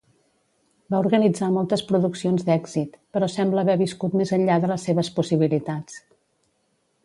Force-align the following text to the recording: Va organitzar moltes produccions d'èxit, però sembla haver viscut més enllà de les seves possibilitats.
Va 0.93 1.01
organitzar 1.03 1.49
moltes 1.57 1.83
produccions 1.91 2.47
d'èxit, 2.49 2.97
però 3.17 3.29
sembla 3.35 3.61
haver 3.67 3.77
viscut 3.85 4.19
més 4.23 4.35
enllà 4.39 4.59
de 4.65 4.73
les 4.75 4.89
seves 4.91 5.15
possibilitats. 5.21 6.05